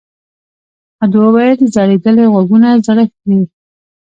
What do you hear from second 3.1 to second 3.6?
دی.